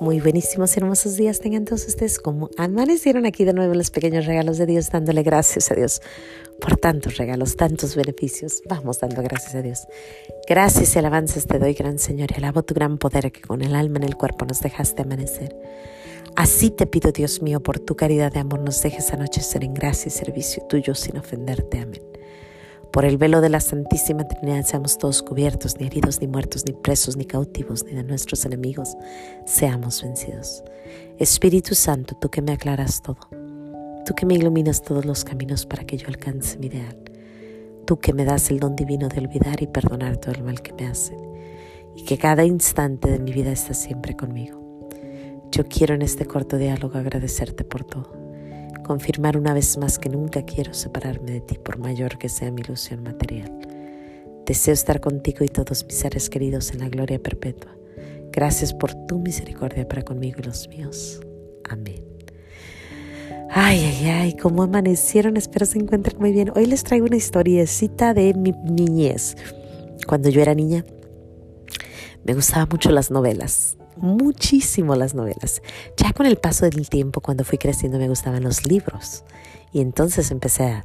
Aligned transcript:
Muy 0.00 0.18
buenísimos 0.18 0.74
y 0.74 0.80
hermosos 0.80 1.16
días 1.16 1.40
tengan 1.40 1.66
todos 1.66 1.86
ustedes 1.86 2.18
como 2.18 2.48
amanecieron 2.56 3.26
aquí 3.26 3.44
de 3.44 3.52
nuevo 3.52 3.74
los 3.74 3.90
pequeños 3.90 4.24
regalos 4.24 4.56
de 4.56 4.64
Dios, 4.64 4.88
dándole 4.88 5.22
gracias 5.22 5.70
a 5.70 5.74
Dios 5.74 6.00
por 6.58 6.78
tantos 6.78 7.18
regalos, 7.18 7.56
tantos 7.56 7.94
beneficios. 7.96 8.62
Vamos 8.66 9.00
dando 9.00 9.22
gracias 9.22 9.54
a 9.54 9.60
Dios. 9.60 9.86
Gracias 10.48 10.96
y 10.96 10.98
alabanzas 10.98 11.46
te 11.46 11.58
doy, 11.58 11.74
gran 11.74 11.98
Señor, 11.98 12.30
y 12.32 12.38
alabo 12.38 12.62
tu 12.62 12.72
gran 12.72 12.96
poder 12.96 13.30
que 13.30 13.42
con 13.42 13.60
el 13.60 13.74
alma 13.74 13.98
en 13.98 14.04
el 14.04 14.16
cuerpo 14.16 14.46
nos 14.46 14.60
dejaste 14.60 15.02
amanecer. 15.02 15.54
Así 16.34 16.70
te 16.70 16.86
pido, 16.86 17.12
Dios 17.12 17.42
mío, 17.42 17.60
por 17.60 17.78
tu 17.78 17.94
caridad 17.94 18.32
de 18.32 18.40
amor, 18.40 18.60
nos 18.60 18.82
dejes 18.82 19.12
anochecer 19.12 19.64
en 19.64 19.74
gracia 19.74 20.08
y 20.08 20.12
servicio 20.12 20.62
tuyo 20.66 20.94
sin 20.94 21.18
ofenderte. 21.18 21.78
Amén. 21.78 22.09
Por 22.92 23.04
el 23.04 23.18
velo 23.18 23.40
de 23.40 23.50
la 23.50 23.60
Santísima 23.60 24.26
Trinidad 24.26 24.64
seamos 24.64 24.98
todos 24.98 25.22
cubiertos, 25.22 25.78
ni 25.78 25.86
heridos, 25.86 26.20
ni 26.20 26.26
muertos, 26.26 26.64
ni 26.66 26.72
presos, 26.72 27.16
ni 27.16 27.24
cautivos, 27.24 27.84
ni 27.84 27.92
de 27.92 28.02
nuestros 28.02 28.44
enemigos 28.44 28.96
seamos 29.46 30.02
vencidos. 30.02 30.64
Espíritu 31.16 31.76
Santo, 31.76 32.16
tú 32.20 32.30
que 32.30 32.42
me 32.42 32.50
aclaras 32.50 33.00
todo, 33.00 33.28
tú 34.04 34.14
que 34.16 34.26
me 34.26 34.34
iluminas 34.34 34.82
todos 34.82 35.04
los 35.04 35.24
caminos 35.24 35.66
para 35.66 35.84
que 35.84 35.98
yo 35.98 36.08
alcance 36.08 36.58
mi 36.58 36.66
ideal, 36.66 36.98
tú 37.86 38.00
que 38.00 38.12
me 38.12 38.24
das 38.24 38.50
el 38.50 38.58
don 38.58 38.74
divino 38.74 39.08
de 39.08 39.20
olvidar 39.20 39.62
y 39.62 39.68
perdonar 39.68 40.16
todo 40.16 40.32
el 40.32 40.42
mal 40.42 40.60
que 40.60 40.72
me 40.72 40.88
hacen, 40.88 41.18
y 41.94 42.04
que 42.04 42.18
cada 42.18 42.44
instante 42.44 43.08
de 43.08 43.20
mi 43.20 43.32
vida 43.32 43.52
está 43.52 43.72
siempre 43.72 44.16
conmigo. 44.16 44.88
Yo 45.52 45.64
quiero 45.68 45.94
en 45.94 46.02
este 46.02 46.26
corto 46.26 46.56
diálogo 46.56 46.98
agradecerte 46.98 47.62
por 47.62 47.84
todo 47.84 48.19
confirmar 48.90 49.36
una 49.36 49.54
vez 49.54 49.78
más 49.78 50.00
que 50.00 50.08
nunca 50.08 50.42
quiero 50.42 50.74
separarme 50.74 51.30
de 51.30 51.40
ti 51.40 51.56
por 51.64 51.78
mayor 51.78 52.18
que 52.18 52.28
sea 52.28 52.50
mi 52.50 52.62
ilusión 52.62 53.04
material. 53.04 53.56
Deseo 54.44 54.74
estar 54.74 55.00
contigo 55.00 55.44
y 55.44 55.48
todos 55.48 55.84
mis 55.84 55.94
seres 55.94 56.28
queridos 56.28 56.72
en 56.72 56.80
la 56.80 56.88
gloria 56.88 57.22
perpetua. 57.22 57.70
Gracias 58.32 58.74
por 58.74 58.92
tu 59.06 59.20
misericordia 59.20 59.86
para 59.86 60.02
conmigo 60.02 60.40
y 60.40 60.42
los 60.42 60.66
míos. 60.66 61.20
Amén. 61.68 62.04
Ay, 63.48 63.78
ay, 63.78 64.08
ay, 64.08 64.36
cómo 64.36 64.64
amanecieron, 64.64 65.36
espero 65.36 65.66
se 65.66 65.78
encuentren 65.78 66.18
muy 66.18 66.32
bien. 66.32 66.50
Hoy 66.56 66.66
les 66.66 66.82
traigo 66.82 67.06
una 67.06 67.16
historiecita 67.16 68.12
de 68.12 68.34
mi 68.34 68.50
niñez. 68.64 69.36
Cuando 70.08 70.30
yo 70.30 70.42
era 70.42 70.56
niña, 70.56 70.84
me 72.24 72.34
gustaban 72.34 72.66
mucho 72.68 72.90
las 72.90 73.12
novelas 73.12 73.76
muchísimo 74.00 74.96
las 74.96 75.14
novelas. 75.14 75.62
Ya 75.96 76.12
con 76.12 76.26
el 76.26 76.36
paso 76.36 76.68
del 76.68 76.88
tiempo, 76.88 77.20
cuando 77.20 77.44
fui 77.44 77.58
creciendo, 77.58 77.98
me 77.98 78.08
gustaban 78.08 78.42
los 78.42 78.66
libros. 78.66 79.24
Y 79.72 79.80
entonces 79.80 80.30
empecé 80.30 80.64
a, 80.64 80.84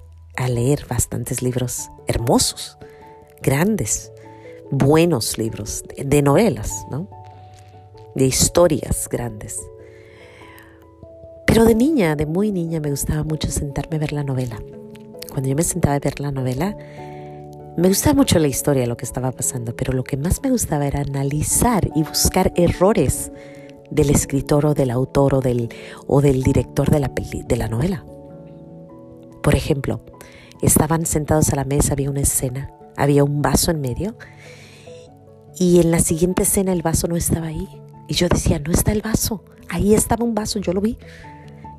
leer 0.49 0.85
bastantes 0.87 1.41
libros 1.41 1.89
hermosos, 2.07 2.77
grandes, 3.41 4.11
buenos 4.69 5.37
libros 5.37 5.83
de, 5.97 6.21
novelas, 6.21 6.85
¿no? 6.91 7.07
De 8.15 8.25
historias 8.25 9.07
grandes. 9.09 9.61
Pero 11.47 11.63
de 11.63 11.73
niña, 11.73 12.17
de 12.17 12.25
muy 12.25 12.51
niña, 12.51 12.81
me 12.81 12.89
gustaba 12.89 13.23
mucho 13.23 13.49
sentarme 13.49 13.95
a 13.95 13.99
ver 13.99 14.11
la 14.11 14.25
novela. 14.25 14.61
Cuando 15.29 15.47
yo 15.47 15.55
me 15.55 15.63
sentaba 15.63 15.95
a 15.95 15.99
ver 15.99 16.19
la 16.19 16.31
novela, 16.31 16.77
me 17.77 17.89
gustaba 17.89 18.15
mucho 18.15 18.39
la 18.39 18.47
historia, 18.47 18.85
lo 18.87 18.95
que 18.95 19.05
estaba 19.05 19.31
pasando, 19.31 19.75
pero 19.75 19.91
lo 19.91 20.03
que 20.03 20.15
más 20.15 20.41
me 20.41 20.49
gustaba 20.49 20.87
era 20.87 21.01
analizar 21.01 21.89
y 21.93 22.03
buscar 22.03 22.53
errores 22.55 23.31
del 23.91 24.09
escritor 24.09 24.65
o 24.65 24.73
del 24.73 24.91
autor 24.91 25.35
o 25.35 25.41
del, 25.41 25.69
o 26.07 26.21
del 26.21 26.41
director 26.41 26.89
de 26.89 26.99
la, 26.99 27.09
de 27.09 27.55
la 27.57 27.67
novela. 27.67 28.05
Por 29.43 29.55
ejemplo, 29.55 30.01
estaban 30.61 31.05
sentados 31.05 31.51
a 31.51 31.55
la 31.55 31.65
mesa, 31.65 31.93
había 31.93 32.09
una 32.09 32.21
escena, 32.21 32.71
había 32.95 33.23
un 33.23 33.41
vaso 33.41 33.71
en 33.71 33.81
medio 33.81 34.15
y 35.57 35.79
en 35.79 35.91
la 35.91 35.99
siguiente 35.99 36.43
escena 36.43 36.71
el 36.71 36.81
vaso 36.81 37.07
no 37.07 37.15
estaba 37.15 37.47
ahí. 37.47 37.67
Y 38.07 38.13
yo 38.13 38.27
decía, 38.29 38.59
no 38.59 38.71
está 38.71 38.91
el 38.91 39.01
vaso, 39.01 39.43
ahí 39.69 39.93
estaba 39.93 40.23
un 40.23 40.35
vaso, 40.35 40.59
yo 40.59 40.73
lo 40.73 40.81
vi. 40.81 40.97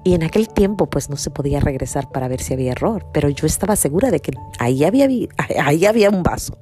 Y 0.06 0.14
en 0.14 0.22
aquel 0.22 0.46
tiempo 0.46 0.86
pues 0.86 1.10
no 1.10 1.16
se 1.16 1.30
podía 1.30 1.58
regresar 1.58 2.12
para 2.12 2.28
ver 2.28 2.40
si 2.40 2.54
había 2.54 2.70
error, 2.70 3.04
pero 3.12 3.28
yo 3.28 3.44
estaba 3.44 3.74
segura 3.74 4.12
de 4.12 4.20
que 4.20 4.30
ahí 4.60 4.84
había, 4.84 5.08
ahí 5.64 5.84
había 5.84 6.10
un 6.10 6.22
vaso. 6.22 6.58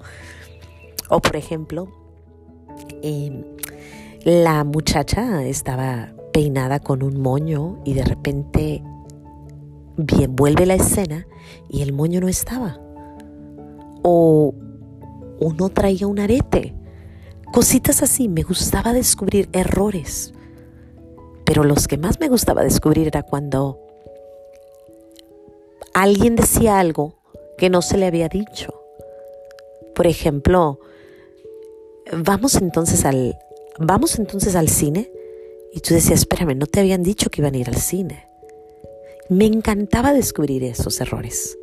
O 1.11 1.21
por 1.21 1.37
ejemplo, 1.37 1.93
em, 3.03 3.45
la 4.25 4.65
muchacha 4.65 5.45
estaba 5.45 6.15
peinada 6.33 6.81
con 6.81 7.03
un 7.03 7.21
moño 7.21 7.83
y 7.85 7.93
de 7.93 8.05
repente 8.05 8.83
bien, 9.99 10.35
vuelve 10.35 10.65
la 10.65 10.77
escena 10.77 11.27
y 11.69 11.83
el 11.83 11.93
moño 11.93 12.23
no 12.23 12.29
estaba. 12.29 12.81
O, 14.03 14.55
o 15.39 15.53
no 15.53 15.69
traía 15.69 16.07
un 16.07 16.19
arete. 16.19 16.75
Cositas 17.53 18.03
así, 18.03 18.27
me 18.27 18.43
gustaba 18.43 18.95
descubrir 18.95 19.51
errores 19.53 20.33
pero 21.55 21.69
los 21.69 21.87
que 21.87 21.99
más 21.99 22.19
me 22.19 22.29
gustaba 22.29 22.65
descubrir 22.65 23.07
era 23.07 23.23
cuando 23.23 23.79
alguien 25.95 26.35
decía 26.35 26.81
algo 26.81 27.15
que 27.57 27.71
no 27.71 27.81
se 27.81 27.97
le 27.97 28.07
había 28.07 28.29
dicho. 28.29 28.75
Por 29.95 30.09
ejemplo, 30.09 30.81
vamos 32.11 32.57
entonces 32.57 33.05
al 33.05 33.39
vamos 33.79 34.19
entonces 34.19 34.57
al 34.57 34.69
cine 34.69 35.13
y 35.73 35.79
tú 35.79 35.95
decías, 35.95 36.23
"Espérame, 36.23 36.59
no 36.59 36.67
te 36.67 36.81
habían 36.81 37.05
dicho 37.05 37.31
que 37.31 37.41
iban 37.41 37.55
a 37.55 37.59
ir 37.59 37.69
al 37.69 37.77
cine." 37.77 38.27
Me 39.29 39.45
encantaba 39.45 40.13
descubrir 40.13 40.65
esos 40.65 41.01
errores. 41.01 41.57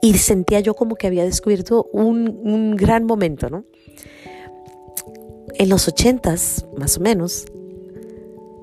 Y 0.00 0.14
sentía 0.14 0.60
yo 0.60 0.72
como 0.72 0.94
que 0.94 1.06
había 1.06 1.24
descubierto 1.24 1.86
un, 1.92 2.40
un 2.44 2.76
gran 2.76 3.04
momento, 3.04 3.50
¿no? 3.50 3.66
En 5.52 5.68
los 5.68 5.86
ochentas, 5.86 6.64
más 6.78 6.96
o 6.96 7.00
menos, 7.00 7.44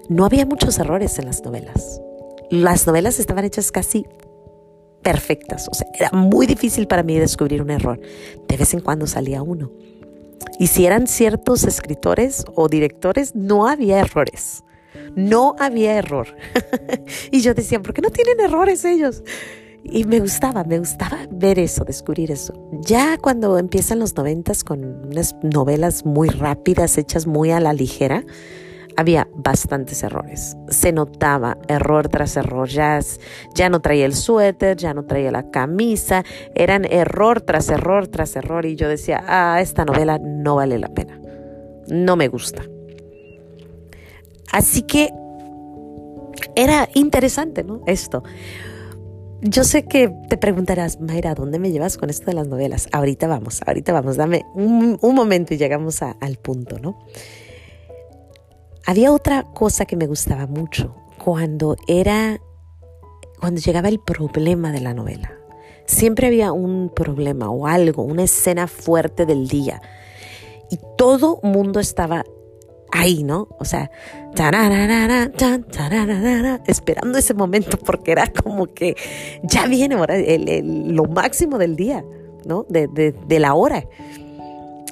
no 0.09 0.25
había 0.25 0.46
muchos 0.46 0.78
errores 0.80 1.18
en 1.20 1.25
las 1.25 1.44
novelas. 1.44 2.02
Las 2.50 2.88
novelas 2.88 3.20
estaban 3.20 3.46
hechas 3.46 3.72
casi 3.72 4.06
perfectas, 5.03 5.70
o 5.70 5.74
sea, 5.74 5.88
era 5.97 6.12
muy 6.12 6.46
difícil 6.46 6.88
para 6.88 7.03
mí 7.03 7.18
descubrir 7.18 7.62
un 7.62 7.70
error. 7.70 8.00
De 8.47 8.58
vez 8.58 8.74
en 8.74 8.81
cuando 8.81 9.08
salía 9.08 9.42
uno. 9.42 9.72
Y 10.58 10.68
si 10.68 10.86
eran 10.86 11.08
ciertos 11.08 11.64
escritores 11.64 12.44
o 12.56 12.68
directores, 12.68 13.36
no 13.36 13.68
había 13.68 14.00
errores. 14.00 14.64
No 15.16 15.56
había 15.59 15.97
error. 15.97 16.36
y 17.31 17.41
yo 17.41 17.53
decía, 17.53 17.81
¿por 17.81 17.94
qué 17.94 18.02
no 18.02 18.09
tienen 18.09 18.40
errores 18.40 18.84
ellos? 18.86 19.24
Y 19.84 20.03
me 20.03 20.20
gustaba, 20.20 20.64
me 20.64 20.80
gustaba 20.80 21.20
ver 21.31 21.59
eso, 21.59 21.86
descubrir 21.86 22.31
eso. 22.31 22.53
Ya 22.81 23.18
cuando 23.18 23.58
empiezan 23.58 24.00
los 24.00 24.16
noventas 24.16 24.64
con 24.64 24.84
unas 24.84 25.36
novelas 25.44 26.06
muy 26.06 26.30
rápidas, 26.30 26.97
hechas 26.97 27.28
muy 27.28 27.52
a 27.52 27.59
la 27.59 27.74
ligera, 27.74 28.26
había 29.00 29.30
bastantes 29.34 30.04
errores. 30.04 30.58
Se 30.68 30.92
notaba 30.92 31.58
error 31.70 32.10
tras 32.10 32.36
error. 32.36 32.68
Ya, 32.68 33.00
ya 33.56 33.70
no 33.70 33.80
traía 33.80 34.06
el 34.06 34.14
suéter, 34.14 34.76
ya 34.76 34.94
no 34.94 35.06
traía 35.06 35.32
la 35.32 35.50
camisa. 35.50 36.26
Eran 36.54 36.84
error 36.84 37.40
tras 37.40 37.70
error 37.70 38.09
tras 38.09 38.36
error. 38.36 38.66
Y 38.66 38.76
yo 38.76 38.90
decía, 38.90 39.24
ah, 39.26 39.62
esta 39.62 39.86
novela 39.86 40.20
no 40.22 40.56
vale 40.56 40.78
la 40.80 40.90
pena. 40.90 41.18
No 41.88 42.18
me 42.18 42.28
gusta. 42.28 42.64
Así 44.52 44.82
que 44.82 45.14
era 46.58 46.90
interesante, 46.94 47.64
¿no? 47.64 47.82
Esto. 47.88 48.22
Yo 49.42 49.64
sé 49.64 49.86
que 49.86 50.14
te 50.28 50.36
preguntarás, 50.36 51.00
Mayra, 51.00 51.36
¿dónde 51.36 51.58
me 51.58 51.72
llevas 51.72 51.98
con 51.98 52.09
esto 52.09 52.26
de 52.26 52.34
las 52.34 52.50
novelas? 52.50 52.90
Ahorita 52.92 53.28
vamos, 53.28 53.62
ahorita 53.66 53.94
vamos, 53.94 54.18
dame 54.18 54.44
un, 54.54 55.00
momento 55.02 55.54
y 55.54 55.58
llegamos 55.58 56.02
al 56.02 56.36
punto, 56.36 56.80
¿no? 56.80 57.00
Había 58.90 59.12
otra 59.12 59.44
cosa 59.44 59.86
que 59.86 59.96
me 59.96 60.08
gustaba 60.08 60.48
mucho 60.48 60.96
cuando 61.24 61.78
era 61.86 62.42
cuando 63.40 63.62
llegaba 63.62 63.88
el 63.88 64.00
problema 64.00 64.72
de 64.72 64.82
la 64.82 64.96
novela. 64.96 65.32
Siempre 65.86 66.26
había 66.26 66.52
un 66.54 66.90
problema 66.90 67.52
o 67.52 67.68
algo, 67.68 68.02
una 68.02 68.24
escena 68.24 68.66
fuerte 68.66 69.28
del 69.28 69.47
día. 69.47 69.80
Y 70.72 70.80
todo 70.97 71.40
mundo 71.44 71.80
estaba 71.80 72.26
ahí, 72.91 73.24
¿no? 73.24 73.50
O 73.59 73.66
sea, 73.66 73.91
esperando 76.66 77.20
ese 77.20 77.35
momento 77.35 77.78
porque 77.78 78.12
era 78.12 78.26
como 78.44 78.74
que 78.74 78.96
ya 79.44 79.68
viene 79.68 79.94
ahora 79.94 80.16
lo 80.64 81.06
máximo 81.06 81.59
del 81.59 81.76
día, 81.76 82.03
¿no? 82.44 82.66
De, 82.68 82.88
de 82.88 83.40
la 83.40 83.53
hora. 83.53 83.88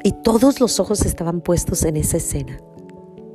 Y 0.03 0.11
todos 0.21 0.59
los 0.59 0.79
ojos 0.79 1.03
estaban 1.03 1.41
puestos 1.41 1.81
en 1.81 1.97
esa 1.97 2.17
escena 2.17 2.61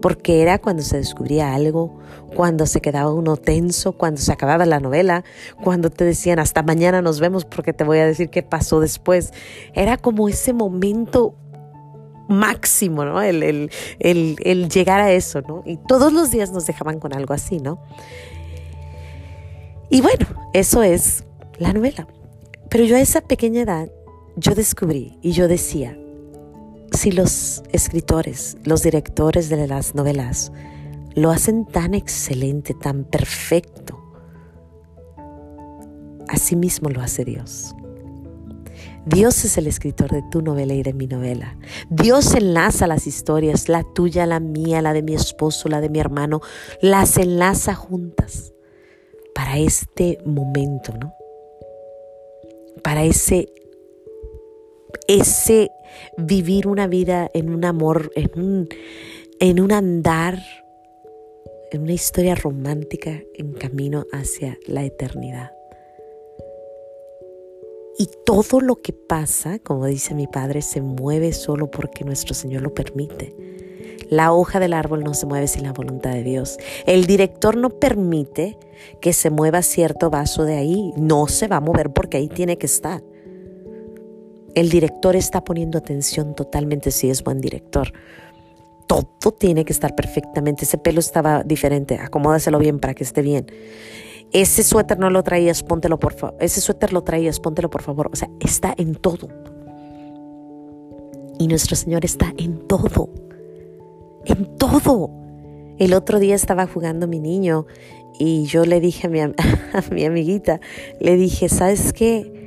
porque 0.03 0.43
era 0.43 0.59
cuando 0.59 0.83
se 0.83 0.99
descubría 0.99 1.55
algo, 1.55 1.99
cuando 2.35 2.67
se 2.67 2.83
quedaba 2.83 3.13
uno 3.15 3.39
tenso, 3.39 3.93
cuando 3.93 4.21
se 4.21 4.33
acababa 4.33 4.67
la 4.67 4.81
novela, 4.81 5.25
cuando 5.63 5.89
te 5.89 6.05
decían 6.05 6.39
hasta 6.39 6.63
mañana 6.63 7.01
nos 7.01 7.21
vemos 7.21 7.45
porque 7.47 7.73
te 7.73 7.85
voy 7.85 7.99
a 7.99 8.07
decir 8.07 8.29
qué 8.29 8.43
pasó 8.43 8.81
después. 8.81 9.33
Era 9.73 9.97
como 9.97 10.29
ese 10.29 10.53
momento 10.53 11.35
máximo, 12.29 13.05
¿no? 13.05 13.23
El, 13.23 13.71
el, 14.01 14.69
llegar 14.69 15.01
a 15.01 15.13
eso, 15.13 15.41
¿no? 15.43 15.63
Y 15.65 15.77
todos 15.77 16.13
los 16.13 16.31
días 16.31 16.51
nos 16.51 16.67
dejaban 16.67 16.99
con 16.99 17.15
algo 17.15 17.33
así, 17.33 17.59
¿no? 17.59 17.79
Y 19.89 20.01
bueno, 20.01 20.27
eso 20.53 20.83
es 20.83 21.25
la 21.59 21.73
novela. 21.73 22.09
Pero 22.69 22.85
yo 22.85 22.97
a 22.97 23.01
esa 23.01 23.21
pequeña 23.21 23.63
edad, 23.63 23.89
yo 24.37 24.55
descubrí 24.55 25.19
y 25.23 25.33
yo 25.33 25.47
decía, 25.47 25.97
si 26.93 27.11
los 27.11 27.63
escritores, 27.73 28.57
los 28.65 28.83
directores 28.83 29.49
de 29.49 29.67
las 29.67 29.95
novelas 29.95 30.53
lo 31.15 31.31
hacen 31.31 31.67
tan 31.67 31.95
excelente, 31.95 32.75
tan 32.75 33.05
perfecto, 33.05 33.99
así 36.29 36.57
mismo 36.57 36.89
lo 36.91 37.01
hace 37.01 37.25
Dios. 37.25 37.75
Dios 39.05 39.45
es 39.45 39.59
el 39.59 39.67
escritor 39.67 40.11
de 40.11 40.23
tu 40.31 40.43
novela 40.43 40.75
y 40.75 40.83
de 40.83 40.93
mi 40.93 41.09
novela. 41.09 41.59
Dios 41.91 42.35
enlaza 42.35 42.87
las 42.87 43.09
historias, 43.09 43.69
la 43.69 43.85
tuya, 43.95 44.27
la 44.27 44.39
mía, 44.39 44.81
la 44.81 44.93
de 44.93 45.03
mi 45.03 45.15
esposo, 45.15 45.69
la 45.69 45.81
de 45.81 45.89
mi 45.89 45.99
hermano, 45.99 46.41
las 46.81 47.17
enlaza 47.17 47.75
juntas 47.75 48.53
para 49.35 49.59
este 49.59 50.19
momento, 50.25 50.93
¿no? 50.97 51.15
Para 52.83 53.03
ese 53.03 53.53
ese 55.09 55.71
vivir 56.17 56.67
una 56.67 56.87
vida 56.87 57.31
en 57.35 57.51
un 57.51 57.65
amor, 57.65 58.11
en 58.15 58.31
un, 58.37 58.69
en 59.41 59.61
un 59.61 59.73
andar, 59.73 60.39
en 61.71 61.83
una 61.83 61.93
historia 61.93 62.35
romántica 62.35 63.23
en 63.35 63.53
camino 63.53 64.05
hacia 64.13 64.59
la 64.67 64.85
eternidad. 64.85 65.53
Y 67.99 68.09
todo 68.25 68.61
lo 68.61 68.77
que 68.77 68.93
pasa, 68.93 69.59
como 69.59 69.87
dice 69.87 70.15
mi 70.15 70.27
padre, 70.27 70.63
se 70.63 70.81
mueve 70.81 71.33
solo 71.33 71.71
porque 71.71 72.05
nuestro 72.05 72.35
Señor 72.35 72.63
lo 72.63 72.75
permite. 72.75 73.35
La 74.09 74.33
hoja 74.33 74.61
del 74.61 74.73
árbol 74.73 75.05
no 75.05 75.15
se 75.15 75.27
mueve 75.27 75.47
sin 75.47 75.63
la 75.63 75.73
voluntad 75.73 76.13
de 76.13 76.23
Dios. 76.23 76.59
El 76.87 77.07
director 77.07 77.57
no 77.57 77.71
permite 77.71 78.59
que 79.01 79.13
se 79.13 79.31
mueva 79.31 79.63
cierto 79.63 80.11
vaso 80.11 80.45
de 80.45 80.57
ahí. 80.57 80.93
No 80.97 81.29
se 81.29 81.49
va 81.49 81.57
a 81.57 81.61
mover 81.61 81.91
porque 81.91 82.19
ahí 82.19 82.29
tiene 82.29 82.59
que 82.59 82.67
estar. 82.67 83.03
El 84.55 84.69
director 84.69 85.17
está 85.17 85.43
poniendo 85.45 85.79
atención 85.79 86.35
totalmente 86.35 86.91
si 86.91 87.11
es 87.11 87.23
buen 87.23 87.41
director. 87.41 87.93
Todo 88.87 89.33
tiene 89.33 89.65
que 89.65 89.73
estar 89.73 89.95
perfectamente. 89.95 90.65
Ese 90.65 90.79
pelo 90.79 91.01
estaba 91.01 91.43
diferente. 91.43 91.99
Acomódaselo 91.99 92.59
bien 92.59 92.79
para 92.79 92.95
que 92.95 93.05
esté 93.05 93.23
bien 93.23 93.47
ese 94.33 94.63
suéter 94.63 94.99
no 94.99 95.11
lo 95.11 95.23
traías, 95.23 95.63
póntelo 95.63 95.99
por 95.99 96.15
favor, 96.15 96.37
ese 96.41 96.61
suéter 96.61 96.93
lo 96.93 97.03
traías, 97.03 97.39
póntelo 97.39 97.71
por 97.71 97.83
favor. 97.83 98.09
O 98.13 98.17
sea, 98.17 98.31
está 98.41 98.75
en 98.77 98.95
todo. 98.95 99.29
Y 101.39 101.49
nuestro 101.49 101.77
Señor 101.77 102.05
está 102.05 102.33
en 102.39 102.67
todo, 102.67 103.11
en 104.25 104.57
todo. 104.57 105.11
El 105.79 105.95
otro 105.95 106.19
día 106.19 106.35
estaba 106.35 106.67
jugando 106.67 107.07
mi 107.09 107.21
niño 107.21 107.67
y 108.19 108.45
yo 108.45 108.65
le 108.65 108.81
dije 108.81 109.07
a 109.07 109.11
mi, 109.11 109.21
a 109.21 109.35
mi 109.91 110.05
amiguita, 110.05 110.61
le 111.01 111.17
dije, 111.17 111.49
¿sabes 111.49 111.93
qué? 111.93 112.42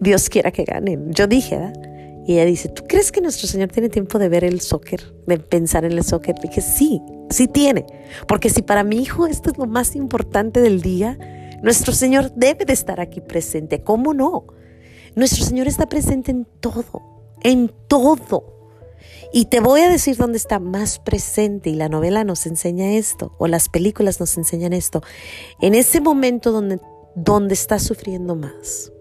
Dios 0.00 0.28
quiera 0.28 0.50
que 0.50 0.64
ganen. 0.64 1.12
Yo 1.12 1.26
dije, 1.26 1.56
¿verdad? 1.56 1.88
Y 2.28 2.34
ella 2.34 2.44
dice, 2.44 2.68
¿tú 2.68 2.84
crees 2.86 3.10
que 3.10 3.22
nuestro 3.22 3.48
Señor 3.48 3.70
tiene 3.70 3.88
tiempo 3.88 4.18
de 4.18 4.28
ver 4.28 4.44
el 4.44 4.60
soccer, 4.60 5.14
de 5.26 5.38
pensar 5.38 5.86
en 5.86 5.92
el 5.92 6.04
soccer? 6.04 6.34
dije, 6.42 6.60
sí, 6.60 7.00
sí 7.30 7.48
tiene. 7.48 7.86
Porque 8.26 8.50
si 8.50 8.60
para 8.60 8.84
mi 8.84 8.98
hijo 8.98 9.26
esto 9.26 9.50
es 9.50 9.56
lo 9.56 9.64
más 9.64 9.96
importante 9.96 10.60
del 10.60 10.82
día, 10.82 11.18
nuestro 11.62 11.94
Señor 11.94 12.30
debe 12.34 12.66
de 12.66 12.74
estar 12.74 13.00
aquí 13.00 13.22
presente. 13.22 13.82
¿Cómo 13.82 14.12
no? 14.12 14.44
Nuestro 15.16 15.42
Señor 15.42 15.68
está 15.68 15.88
presente 15.88 16.30
en 16.30 16.46
todo, 16.60 17.34
en 17.42 17.72
todo. 17.88 18.44
Y 19.32 19.46
te 19.46 19.60
voy 19.60 19.80
a 19.80 19.88
decir 19.88 20.18
dónde 20.18 20.36
está 20.36 20.58
más 20.58 20.98
presente 20.98 21.70
y 21.70 21.76
la 21.76 21.88
novela 21.88 22.24
nos 22.24 22.44
enseña 22.44 22.92
esto, 22.92 23.34
o 23.38 23.48
las 23.48 23.70
películas 23.70 24.20
nos 24.20 24.36
enseñan 24.36 24.74
esto, 24.74 25.02
en 25.62 25.74
ese 25.74 26.02
momento 26.02 26.52
donde, 26.52 26.78
donde 27.14 27.54
estás 27.54 27.84
sufriendo 27.84 28.36
más 28.36 28.92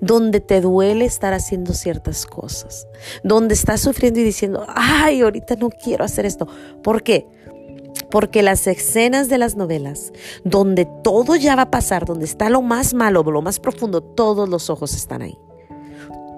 donde 0.00 0.40
te 0.40 0.60
duele 0.60 1.04
estar 1.04 1.32
haciendo 1.32 1.72
ciertas 1.72 2.26
cosas, 2.26 2.86
donde 3.22 3.54
estás 3.54 3.80
sufriendo 3.80 4.20
y 4.20 4.24
diciendo, 4.24 4.64
ay, 4.68 5.22
ahorita 5.22 5.56
no 5.56 5.70
quiero 5.70 6.04
hacer 6.04 6.26
esto. 6.26 6.46
¿Por 6.82 7.02
qué? 7.02 7.26
Porque 8.10 8.42
las 8.42 8.66
escenas 8.66 9.28
de 9.28 9.38
las 9.38 9.56
novelas, 9.56 10.12
donde 10.44 10.86
todo 11.02 11.36
ya 11.36 11.56
va 11.56 11.62
a 11.62 11.70
pasar, 11.70 12.04
donde 12.04 12.24
está 12.24 12.50
lo 12.50 12.62
más 12.62 12.94
malo, 12.94 13.22
lo 13.22 13.42
más 13.42 13.58
profundo, 13.58 14.02
todos 14.02 14.48
los 14.48 14.70
ojos 14.70 14.94
están 14.94 15.22
ahí. 15.22 15.38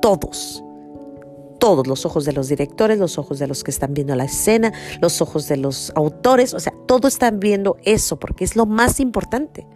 Todos. 0.01 0.63
Todos 1.59 1.89
los 1.89 2.07
ojos 2.07 2.25
de 2.25 2.33
los 2.33 2.49
directores, 2.49 2.99
los 2.99 3.19
ojos 3.19 3.41
de 3.41 3.49
los 3.49 3.65
que 3.65 3.73
están 3.73 3.93
viendo 3.93 4.15
la 4.15 4.25
escena, 4.25 4.73
los 5.01 5.21
ojos 5.21 5.49
de 5.49 5.57
los 5.57 5.93
autores, 5.97 6.55
o 6.55 6.61
sea, 6.61 6.73
todos 6.87 7.15
están 7.15 7.41
viendo 7.41 7.77
eso 7.83 8.19
porque 8.19 8.45
es 8.45 8.55
lo 8.55 8.65
más 8.65 9.01
importante. 9.01 9.67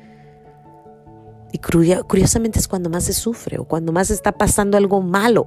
Y 1.53 1.59
curiosamente 1.59 2.59
es 2.59 2.67
cuando 2.67 2.89
más 2.89 3.05
se 3.05 3.13
sufre 3.13 3.59
o 3.59 3.65
cuando 3.65 3.93
más 3.93 4.11
está 4.11 4.33
pasando 4.33 4.77
algo 4.77 5.03
malo. 5.03 5.47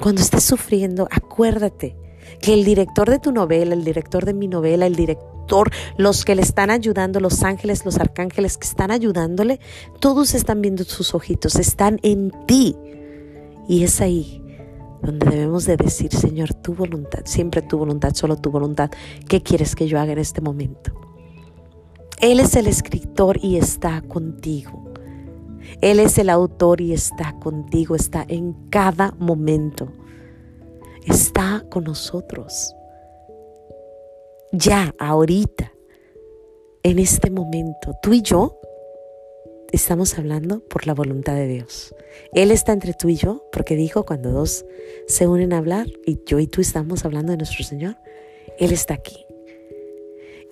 Cuando 0.00 0.22
estés 0.22 0.44
sufriendo, 0.44 1.08
acuérdate 1.10 1.96
que 2.40 2.54
el 2.54 2.64
director 2.64 3.10
de 3.10 3.18
tu 3.18 3.32
novela, 3.32 3.74
el 3.74 3.84
director 3.84 4.24
de 4.24 4.32
mi 4.32 4.48
novela, 4.48 4.86
el 4.86 4.94
director, 4.94 5.70
los 5.96 6.24
que 6.24 6.36
le 6.36 6.42
están 6.42 6.70
ayudando, 6.70 7.20
los 7.20 7.42
ángeles, 7.42 7.84
los 7.84 7.98
arcángeles 7.98 8.56
que 8.56 8.68
están 8.68 8.90
ayudándole, 8.90 9.60
todos 9.98 10.34
están 10.34 10.62
viendo 10.62 10.84
sus 10.84 11.14
ojitos, 11.14 11.56
están 11.56 11.98
en 12.02 12.32
ti. 12.46 12.76
Y 13.68 13.82
es 13.82 14.00
ahí 14.00 14.40
donde 15.02 15.28
debemos 15.30 15.66
de 15.66 15.76
decir, 15.76 16.12
Señor, 16.14 16.54
tu 16.54 16.74
voluntad, 16.74 17.20
siempre 17.24 17.62
tu 17.62 17.78
voluntad, 17.78 18.14
solo 18.14 18.36
tu 18.36 18.50
voluntad, 18.50 18.90
¿qué 19.28 19.42
quieres 19.42 19.74
que 19.74 19.88
yo 19.88 19.98
haga 19.98 20.12
en 20.12 20.18
este 20.18 20.40
momento? 20.40 20.92
Él 22.20 22.38
es 22.38 22.54
el 22.54 22.66
escritor 22.66 23.38
y 23.42 23.56
está 23.56 24.02
contigo. 24.02 24.92
Él 25.80 26.00
es 26.00 26.18
el 26.18 26.28
autor 26.28 26.80
y 26.80 26.92
está 26.92 27.34
contigo, 27.40 27.94
está 27.94 28.24
en 28.28 28.52
cada 28.68 29.12
momento. 29.18 29.88
Está 31.06 31.64
con 31.70 31.84
nosotros. 31.84 32.74
Ya, 34.52 34.94
ahorita, 34.98 35.72
en 36.82 36.98
este 36.98 37.30
momento, 37.30 37.94
tú 38.02 38.12
y 38.12 38.20
yo 38.20 38.58
estamos 39.72 40.18
hablando 40.18 40.60
por 40.60 40.86
la 40.86 40.92
voluntad 40.92 41.34
de 41.34 41.46
Dios. 41.46 41.94
Él 42.34 42.50
está 42.50 42.72
entre 42.72 42.92
tú 42.92 43.08
y 43.08 43.14
yo, 43.14 43.44
porque 43.52 43.76
dijo 43.76 44.04
cuando 44.04 44.30
dos 44.30 44.66
se 45.06 45.26
unen 45.26 45.54
a 45.54 45.58
hablar 45.58 45.86
y 46.04 46.20
yo 46.26 46.38
y 46.38 46.46
tú 46.46 46.60
estamos 46.60 47.04
hablando 47.04 47.32
de 47.32 47.38
nuestro 47.38 47.64
Señor, 47.64 47.96
Él 48.58 48.72
está 48.72 48.94
aquí. 48.94 49.24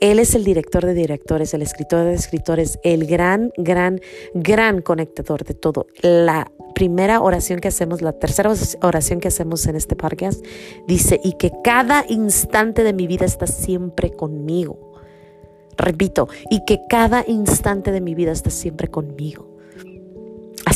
Él 0.00 0.18
es 0.18 0.34
el 0.34 0.44
director 0.44 0.86
de 0.86 0.94
directores, 0.94 1.54
el 1.54 1.62
escritor 1.62 2.04
de 2.04 2.14
escritores, 2.14 2.78
el 2.84 3.06
gran, 3.06 3.52
gran, 3.56 4.00
gran 4.34 4.80
conectador 4.80 5.44
de 5.44 5.54
todo. 5.54 5.86
La 6.02 6.52
primera 6.74 7.20
oración 7.20 7.58
que 7.58 7.68
hacemos, 7.68 8.02
la 8.02 8.12
tercera 8.12 8.52
oración 8.82 9.18
que 9.18 9.28
hacemos 9.28 9.66
en 9.66 9.74
este 9.74 9.96
podcast, 9.96 10.44
dice, 10.86 11.20
y 11.24 11.32
que 11.32 11.50
cada 11.64 12.05
instante 12.08 12.84
de 12.84 12.93
mi 12.93 13.08
vida 13.08 13.26
está 13.26 13.46
siempre 13.46 14.12
conmigo. 14.12 14.93
Repito, 15.76 16.28
y 16.50 16.64
que 16.64 16.81
cada 16.88 17.24
instante 17.26 17.90
de 17.90 18.00
mi 18.00 18.14
vida 18.14 18.32
está 18.32 18.50
siempre 18.50 18.88
conmigo. 18.88 19.47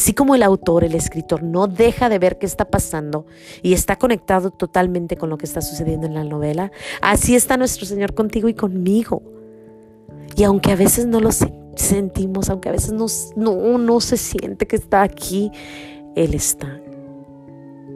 Así 0.03 0.15
como 0.15 0.35
el 0.35 0.43
autor, 0.43 0.83
el 0.83 0.97
escritor, 0.97 1.45
no 1.45 1.69
deja 1.69 2.09
de 2.09 2.19
ver 2.19 2.37
qué 2.37 2.45
está 2.45 2.69
pasando 2.69 3.25
y 3.63 3.73
está 3.73 3.95
conectado 3.95 4.51
totalmente 4.51 5.17
con 5.17 5.31
lo 5.31 5.39
que 5.39 5.47
está 5.47 5.61
sucediendo 5.61 6.09
en 6.09 6.15
la 6.15 6.25
novela, 6.25 6.73
así 7.01 7.37
está 7.37 7.57
nuestro 7.57 7.87
Señor 7.87 8.13
contigo 8.13 8.49
y 8.49 8.55
conmigo. 8.55 9.23
Y 10.35 10.43
aunque 10.43 10.73
a 10.73 10.75
veces 10.75 11.07
no 11.07 11.21
lo 11.21 11.31
sentimos, 11.77 12.51
aunque 12.51 12.69
a 12.69 12.73
veces 12.73 12.93
no, 12.93 13.07
no 13.79 14.01
se 14.01 14.17
siente 14.17 14.67
que 14.67 14.75
está 14.75 15.03
aquí, 15.03 15.53
Él 16.17 16.35
está. 16.35 16.81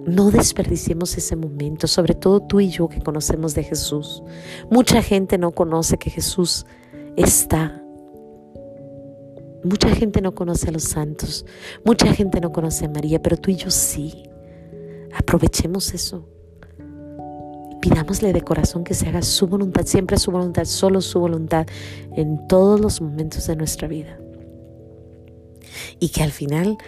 No 0.06 0.30
desperdiciemos 0.30 1.18
ese 1.18 1.34
momento, 1.34 1.88
sobre 1.88 2.14
todo 2.14 2.38
tú 2.38 2.60
y 2.60 2.68
yo 2.68 2.86
que 2.86 3.02
conocemos 3.02 3.56
de 3.56 3.64
Jesús. 3.64 4.22
Mucha 4.70 5.02
gente 5.02 5.38
no 5.38 5.50
conoce 5.50 5.98
que 5.98 6.10
Jesús 6.10 6.66
está 7.16 7.82
Mucha 9.66 9.88
gente 9.90 10.20
no 10.20 10.32
conoce 10.32 10.68
a 10.68 10.72
los 10.72 10.84
santos, 10.84 11.44
mucha 11.84 12.12
gente 12.12 12.40
no 12.40 12.52
conoce 12.52 12.84
a 12.84 12.88
María, 12.88 13.20
pero 13.20 13.36
tú 13.36 13.50
y 13.50 13.56
yo 13.56 13.70
sí. 13.70 14.22
Aprovechemos 15.12 15.92
eso. 15.92 16.28
Pidámosle 17.80 18.32
de 18.32 18.42
corazón 18.42 18.84
que 18.84 18.94
se 18.94 19.08
haga 19.08 19.22
su 19.22 19.48
voluntad, 19.48 19.84
siempre 19.84 20.18
su 20.18 20.30
voluntad, 20.30 20.66
solo 20.66 21.00
su 21.00 21.18
voluntad, 21.18 21.66
en 22.14 22.46
todos 22.46 22.80
los 22.80 23.00
momentos 23.00 23.48
de 23.48 23.56
nuestra 23.56 23.88
vida. 23.88 24.18
Y 25.98 26.10
que 26.10 26.22
al 26.22 26.30
final 26.30 26.78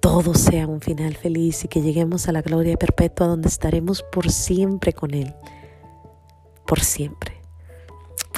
todo 0.00 0.34
sea 0.34 0.66
un 0.66 0.82
final 0.82 1.14
feliz 1.16 1.64
y 1.64 1.68
que 1.68 1.80
lleguemos 1.80 2.28
a 2.28 2.32
la 2.32 2.42
gloria 2.42 2.76
perpetua 2.76 3.26
donde 3.26 3.48
estaremos 3.48 4.02
por 4.12 4.30
siempre 4.30 4.92
con 4.92 5.14
Él. 5.14 5.34
Por 6.66 6.80
siempre. 6.80 7.27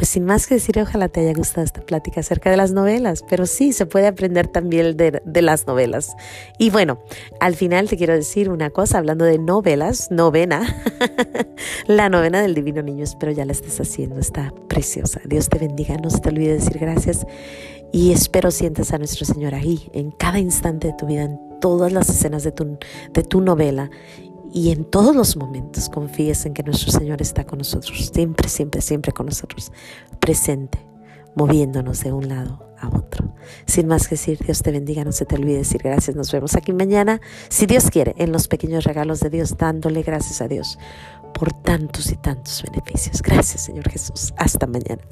Pues 0.01 0.09
sin 0.09 0.25
más 0.25 0.47
que 0.47 0.55
decir, 0.55 0.79
ojalá 0.79 1.09
te 1.09 1.21
haya 1.21 1.35
gustado 1.35 1.63
esta 1.63 1.83
plática 1.83 2.21
acerca 2.21 2.51
de 2.51 2.57
las 2.57 2.73
novelas, 2.73 3.23
pero 3.29 3.45
sí, 3.45 3.75
se 3.75 3.85
puede 3.85 4.07
aprender 4.07 4.49
también 4.49 4.97
de, 4.97 5.43
las 5.43 5.67
novelas. 5.67 6.17
Y 6.57 6.71
bueno, 6.71 7.03
al 7.39 7.55
final 7.55 7.87
te 7.87 7.99
quiero 7.99 8.15
decir 8.15 8.49
una 8.49 8.71
cosa, 8.71 8.97
hablando 8.97 9.27
de 9.27 9.39
novelas, 9.39 10.11
novena, 10.11 10.83
la 11.87 12.09
novena 12.09 12.41
del 12.41 12.55
Divino 12.55 12.81
Niño, 12.81 13.05
espero 13.05 13.31
ya 13.33 13.45
la 13.45 13.53
estés 13.53 13.79
haciendo, 13.79 14.19
está 14.19 14.55
preciosa. 14.69 15.21
Dios 15.27 15.51
te 15.51 15.59
bendiga, 15.59 15.99
no 15.99 16.09
se 16.09 16.21
te 16.21 16.31
olvide 16.31 16.55
decir 16.55 16.79
gracias 16.79 17.27
y 17.93 18.13
espero 18.13 18.51
sientas 18.53 18.95
a 18.95 18.99
nuestro 18.99 19.27
Señor 19.27 19.55
ahí, 19.55 19.91
en 19.93 20.13
cada 20.13 20.39
instante 20.39 20.87
de 20.87 20.95
tu 20.95 21.09
vida, 21.09 21.25
en 21.25 21.39
todas 21.61 21.93
las 21.93 22.09
escenas 22.09 22.43
de 22.43 22.53
tu, 22.53 22.79
de 23.13 23.23
tu 23.23 23.43
novela 23.43 23.91
y 24.53 24.71
en 24.71 24.85
todos 24.85 25.15
los 25.15 25.37
momentos 25.37 25.89
confíes 25.89 26.45
en 26.47 26.55
que 26.55 26.63
nuestro 26.63 26.91
Señor 26.93 27.23
está 27.23 27.45
con 27.45 27.59
nosotros, 27.59 28.11
siempre, 28.13 28.49
siempre, 28.49 28.81
siempre 28.81 29.13
con 29.13 29.27
nosotros, 29.27 29.73
presente, 30.21 30.85
moviéndonos 31.35 32.03
de 32.03 32.13
un 32.13 32.29
lado 32.29 32.67
a 32.79 32.89
otro. 32.89 33.35
Sin 33.67 33.87
más 33.87 34.09
que 34.09 34.15
decir, 34.15 34.39
Dios 34.39 34.63
te 34.63 34.71
bendiga, 34.73 35.05
no 35.05 35.13
se 35.13 35.25
te 35.25 35.37
olvide 35.37 35.59
decir 35.59 35.81
gracias, 35.83 36.17
nos 36.17 36.33
vemos 36.33 36.57
aquí 36.57 36.73
mañana, 36.73 37.21
si 37.49 37.67
Dios 37.67 37.91
quiere, 37.91 38.15
en 38.19 38.33
los 38.33 38.49
pequeños 38.49 38.85
regalos 38.85 39.21
de 39.21 39.31
Dios, 39.31 39.57
dándole 39.57 40.03
gracias 40.03 40.41
a 40.41 40.49
Dios 40.49 40.79
por 41.33 41.53
tantos 41.53 42.11
y 42.11 42.17
tantos 42.17 42.63
beneficios. 42.63 43.23
Gracias, 43.23 43.63
Señor 43.63 43.89
Jesús. 43.89 44.35
Hasta 44.37 44.67
mañana. 44.67 45.03